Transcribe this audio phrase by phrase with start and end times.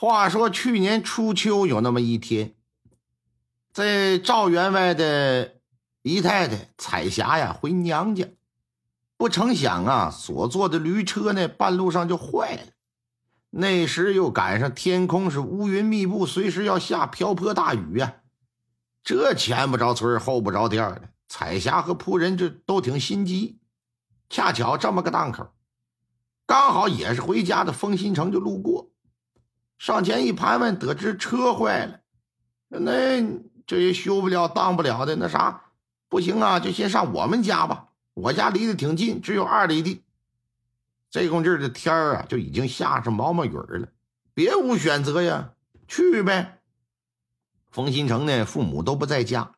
[0.00, 2.54] 话说去年初秋有那么一天，
[3.72, 5.56] 在赵员外的
[6.02, 8.28] 姨太太彩霞呀回娘家，
[9.16, 12.62] 不成想啊，所坐的驴车呢半路上就坏了。
[13.50, 18.20] 那时又赶上天空是乌云密布，随时要下瓢泼大雨呀。
[19.02, 23.58] 这前不着村后不着店的，彩霞和仆人这都挺心急。
[24.30, 25.52] 恰巧这么个档口，
[26.46, 28.92] 刚好也是回家的风新城就路过。
[29.78, 32.00] 上前一盘问，得知车坏了，
[32.68, 33.22] 那
[33.66, 35.64] 这也修不了、当不了的，那啥
[36.08, 36.58] 不行啊？
[36.58, 40.02] 就先上我们家吧，我家离得挺近，只有二里地。
[41.10, 43.88] 这功劲儿的天儿啊，就已经下上毛毛雨了，
[44.34, 45.52] 别无选择呀，
[45.86, 46.58] 去呗。
[47.70, 49.52] 冯新成呢，父母都不在家，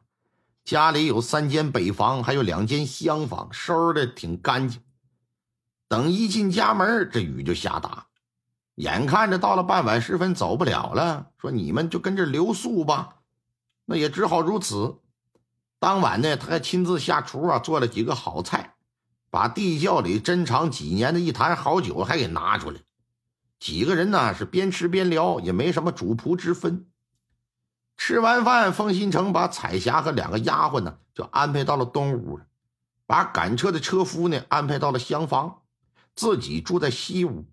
[0.64, 4.82] 家里有三间北房，还有两间厢房，收拾的挺干净。
[5.88, 8.06] 等一进家门，这雨就下大了。
[8.80, 13.16] 眼看着到了傍晚时分，走不了了，说你们就跟着留宿吧。
[13.84, 15.00] 那也只好如此。
[15.78, 18.76] 当晚呢，他还亲自下厨啊，做了几个好菜，
[19.28, 22.80] 把地窖里珍藏几年的一坛好酒还给拿出来。
[23.58, 26.86] 几个人呢是边吃边聊，也没什么主仆之分。
[27.98, 32.40] 吃完饭，封新成把彩霞和两个丫鬟呢就安排到了东屋，
[33.06, 35.60] 把赶车的车夫呢安排到了厢房，
[36.14, 37.44] 自己住在西屋。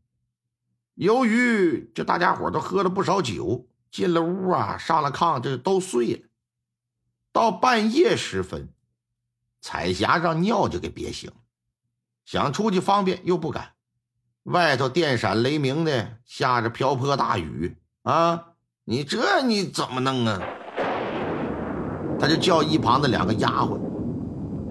[0.98, 6.22] 由于这大家伙都喝了不少酒，进了屋啊，上了炕，这都睡了。
[7.32, 8.70] 到半夜时分，
[9.62, 11.32] 彩霞让尿就给憋醒，
[12.26, 13.74] 想出去方便又不敢。
[14.42, 18.54] 外头电闪雷鸣的，下着瓢泼大雨啊！
[18.84, 20.42] 你这你怎么弄啊？
[22.20, 23.80] 他就叫一旁的两个丫鬟，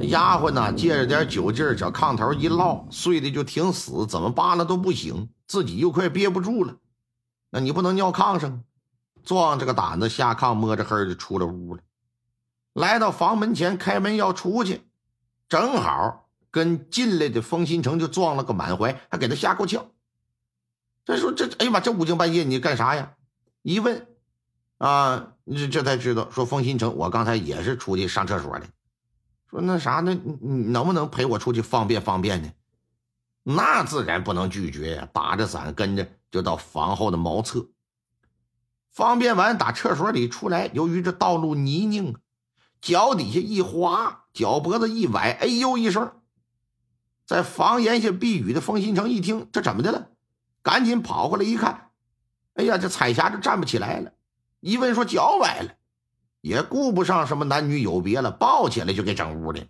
[0.08, 5.28] 丫鬟呢借着点酒劲儿，找炕头一落，睡的就挺死，怎么扒拉都不醒。
[5.46, 6.76] 自己又快憋不住了，
[7.50, 8.64] 那你不能尿炕上，
[9.24, 11.82] 壮着个胆子下炕，摸着黑就出了屋了。
[12.72, 14.82] 来到房门前，开门要出去，
[15.48, 19.86] 正好跟进来的封新成就撞了个满怀，还给他吓够呛。
[21.04, 23.14] 他说这，哎呀妈，这五更半夜你干啥呀？
[23.62, 24.06] 一问，
[24.78, 28.66] 啊，这这才知道，说封新成，我刚才也是出去上厕所的。
[29.48, 32.50] 说那啥，那你能不能陪我出去方便方便呢？
[33.48, 35.08] 那自然不能拒绝呀！
[35.12, 37.68] 打着伞跟着就到房后的茅厕。
[38.90, 42.16] 方便完，打厕所里出来，由于这道路泥泞，
[42.80, 46.10] 脚底下一滑，脚脖子一崴，哎呦一声，
[47.24, 50.08] 在房檐下避雨的封新成一听，这怎么的了？
[50.60, 51.90] 赶紧跑过来一看，
[52.54, 54.10] 哎呀，这彩霞就站不起来了。
[54.58, 55.74] 一问说脚崴了，
[56.40, 59.68] 也顾不上什么男女有别了，抱起来就给整屋里。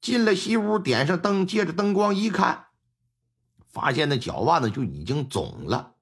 [0.00, 2.66] 进了西屋，点上灯，借着灯光一看，
[3.68, 5.94] 发现那脚腕子就已经肿了。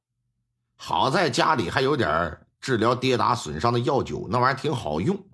[0.76, 5.26] 好在家里还有点治疗跌打损伤的药酒，那玩意儿挺好用。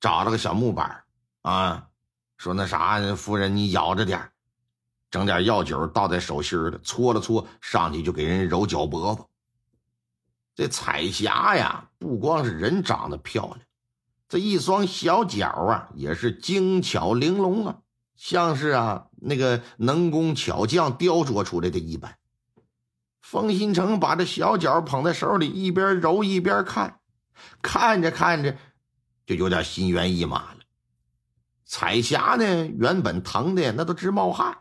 [0.00, 1.02] 找了个小木板
[1.42, 1.88] 啊，
[2.36, 4.30] 说那啥，夫人你咬着点
[5.10, 9.24] 整点药酒倒在手心里，搓了搓，上去就给人揉脚脖子。
[10.54, 13.60] 这彩霞呀，不光是人长得漂亮。
[14.30, 17.78] 这一双小脚啊，也是精巧玲珑啊，
[18.14, 22.16] 像是啊那个能工巧匠雕琢出来的一般。
[23.20, 27.00] 封新成把这小脚捧在手里，一边揉一边看，
[27.60, 28.56] 看着看着
[29.26, 30.58] 就有点心猿意马了。
[31.64, 34.58] 彩霞呢，原本疼的那都直冒汗，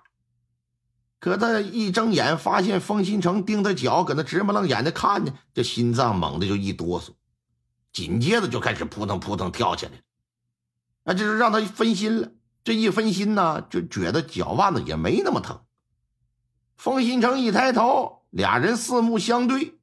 [1.19, 7.10] 可他一睁眼发现封新成盯着脚，搁那直目愣眼的看呢，这心脏猛地就一哆嗦。
[8.00, 9.92] 紧接着就开始扑腾扑腾跳起来，
[11.04, 12.31] 那就是让他分心了。
[12.63, 15.60] 这一分心呢，就觉得脚腕子也没那么疼。
[16.78, 19.80] 封新成一抬头，俩人四目相对。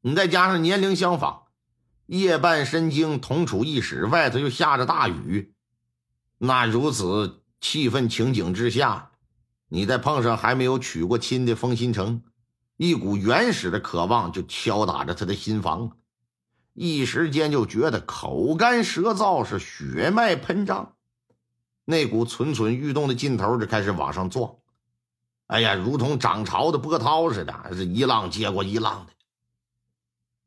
[0.00, 1.46] 你再加上年龄相仿，
[2.06, 5.52] 夜半深更同处一室，外头又下着大雨，
[6.38, 9.10] 那如此气氛情景之下，
[9.68, 12.22] 你再碰上还没有娶过亲的封新成，
[12.76, 15.96] 一股原始的渴望就敲打着他的心房。
[16.76, 20.94] 一时间就觉得口干舌燥，是血脉喷张，
[21.86, 24.56] 那股蠢蠢欲动的劲头就开始往上撞。
[25.46, 29.12] 哎呀，如同涨潮的波涛似的，是一浪接过一浪的。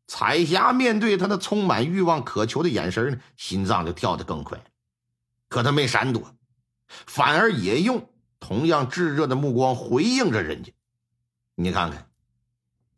[0.05, 4.63] 彩霞面对他那充满欲望、渴求的眼神呢，心脏就跳得更快。
[5.47, 6.35] 可他没闪躲，
[6.87, 8.07] 反而也用
[8.39, 10.71] 同样炙热的目光回应着人家。
[11.55, 12.07] 你看看，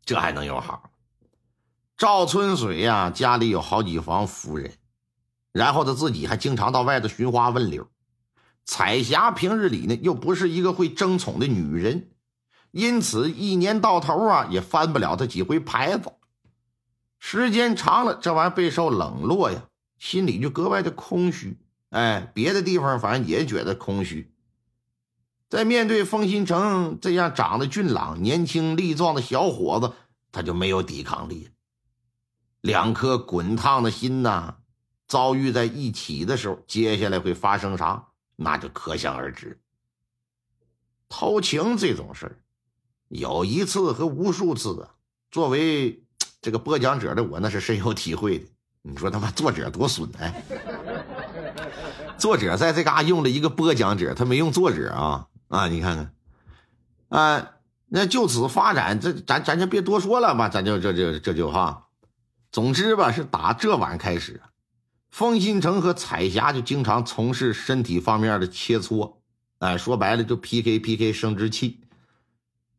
[0.04, 0.91] 这还能有好？
[2.02, 4.72] 赵春水呀，家里有好几房夫人，
[5.52, 7.86] 然后他自己还经常到外头寻花问柳。
[8.64, 12.10] 彩霞平日里呢，又不是一个会争宠的女人，
[12.72, 16.10] 因此一年到头啊，也翻不了他几回牌子。
[17.20, 21.56] 时间长了，这玩意儿备受冷落呀，心里就格外的空虚。
[21.90, 24.34] 哎，别的地方反正也觉得空虚。
[25.48, 29.92] 在面对风新城这样长得俊朗、年轻力壮的小伙子，
[30.32, 31.48] 他就没有抵抗力。
[32.62, 34.54] 两颗滚烫的心呐，
[35.06, 38.06] 遭遇在一起的时候，接下来会发生啥，
[38.36, 39.60] 那就可想而知。
[41.10, 42.38] 偷情这种事儿，
[43.08, 44.94] 有一次和无数次啊，
[45.30, 45.98] 作为。
[46.44, 48.44] 这个播讲者的我那是深有体会的。
[48.82, 50.42] 你说他妈作者多损哎！
[52.18, 55.68] 作者在这嘎用了一个播讲者，他没用作者啊啊！
[55.68, 55.94] 你看
[57.08, 57.50] 看，啊，
[57.86, 61.86] 那就此发展，这咱咱就别多说了吧，咱就这这这就哈。
[62.52, 64.42] 总之吧，是打这晚开始，
[65.10, 69.14] 风新城和彩霞就经常从事身体方面的切磋，
[69.58, 71.80] 哎，说白了就 PK PK 生殖器。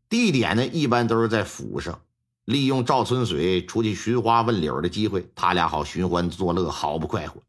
[0.07, 1.99] 地点呢，一般都是在府上。
[2.45, 7.41] 利用赵春水出去寻花问柳的机会，他俩好寻欢作乐，好不快活。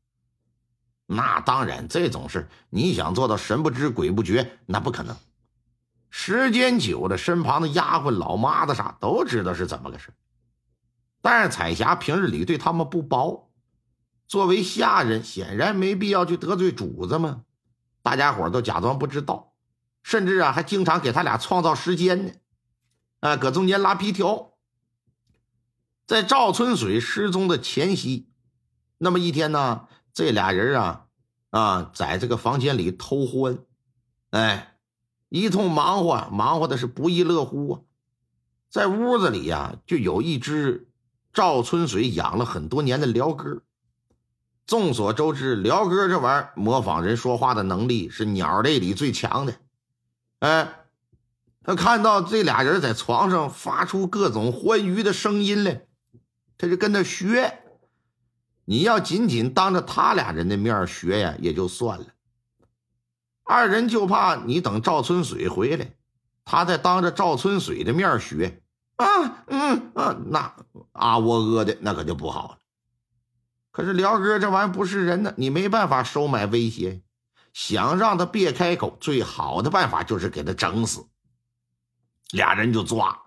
[1.07, 5.15] 那当然，这种事你想做到神不知鬼不觉，那不可能。
[6.09, 10.11] 时间久了，身旁的丫鬟、老妈子啥都知道是怎么个事
[11.25, 13.49] 但是彩霞平日里对他们不薄，
[14.29, 17.45] 作为下人，显然没必要去得罪主子嘛。
[18.03, 19.55] 大家伙都假装不知道，
[20.03, 22.33] 甚至啊，还经常给他俩创造时间呢，
[23.21, 24.53] 啊，搁中间拉皮条。
[26.07, 28.29] 在赵春水失踪的前夕，
[28.99, 31.07] 那么一天呢，这俩人啊
[31.49, 33.57] 啊，在这个房间里偷欢，
[34.29, 34.77] 哎，
[35.31, 37.81] 一通忙活，忙活的是不亦乐乎啊。
[38.69, 40.91] 在屋子里呀，就有一只
[41.35, 43.63] 赵春水养了很多年的辽哥。
[44.67, 49.55] 众所周知，辽哥这玩意儿模仿人说话的能力是鸟类里最强的。
[50.39, 50.87] 哎，
[51.63, 55.83] 他看到这俩人在床上发出各种欢愉的声音来。
[56.57, 57.59] 他就跟他学，
[58.65, 62.07] 你要仅仅当着他俩人的面学呀，也就算了。
[63.43, 65.93] 二人就怕你等赵春水回来，
[66.45, 68.63] 他再当着赵春水的面学
[68.97, 70.55] 啊，嗯啊，那
[70.93, 72.59] 啊喔呃的那可就不好了。
[73.71, 77.03] 可是辽哥这玩意不是人呢，你没办法收买威胁，
[77.53, 81.07] 想让他别开口，最好的办法就是给他整死。
[82.31, 83.23] 俩人就抓。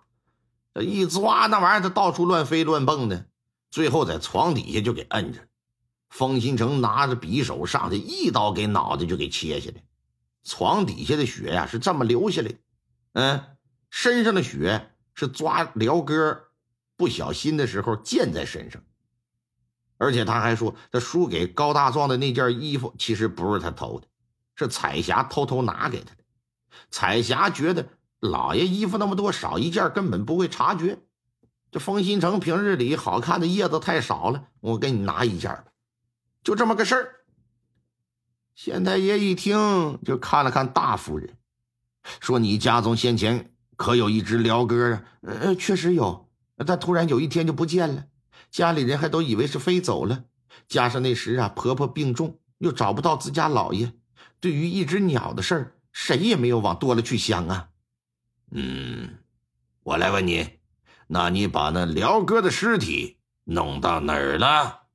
[0.75, 3.25] 一抓那玩意儿，他到处乱飞乱蹦的，
[3.71, 5.47] 最后在床底下就给摁着。
[6.09, 9.83] 风新城拿着匕首上去，一刀给脑袋就给切下来。
[10.43, 12.55] 床底下的血呀是这么流下来的，
[13.13, 13.43] 嗯，
[13.89, 16.45] 身上的血是抓辽哥
[16.95, 18.81] 不小心的时候溅在身上。
[19.97, 24.07] 而且他还说，他输给高大壮的那件衣服其实不是他偷的，
[24.55, 26.23] 是彩霞偷偷拿给他的。
[26.89, 27.89] 彩霞觉得。
[28.19, 30.97] 老爷衣服那么多，少一件根本不会察觉。
[31.69, 35.65] 这风新城平日里好看的叶子太少了，我给你拿一件吧，
[36.43, 37.15] 就这么个事儿。
[38.55, 41.37] 县太爷一听，就看了看大夫人，
[42.19, 46.29] 说：“你家中先前可有一只鹩哥啊？”“呃，确实有，
[46.65, 48.07] 但突然有一天就不见了，
[48.51, 50.25] 家里人还都以为是飞走了。
[50.67, 53.93] 加上那时啊，婆婆病重，又找不到自家老爷，
[54.41, 57.69] 对于一只鸟的事儿，谁也没有往多了去想啊。”
[58.51, 59.19] 嗯，
[59.83, 60.59] 我来问你，
[61.07, 64.86] 那你把那鹩哥的尸体弄到哪儿了？